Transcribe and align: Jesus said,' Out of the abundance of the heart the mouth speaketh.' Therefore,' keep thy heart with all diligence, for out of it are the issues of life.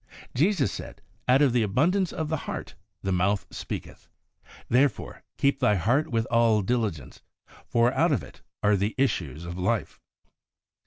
Jesus 0.33 0.71
said,' 0.71 0.99
Out 1.27 1.43
of 1.43 1.53
the 1.53 1.61
abundance 1.61 2.11
of 2.11 2.27
the 2.29 2.37
heart 2.49 2.73
the 3.03 3.11
mouth 3.11 3.45
speaketh.' 3.51 4.09
Therefore,' 4.67 5.21
keep 5.37 5.59
thy 5.59 5.75
heart 5.75 6.09
with 6.09 6.25
all 6.31 6.63
diligence, 6.63 7.21
for 7.67 7.93
out 7.93 8.11
of 8.11 8.23
it 8.23 8.41
are 8.63 8.75
the 8.75 8.95
issues 8.97 9.45
of 9.45 9.59
life. 9.59 9.99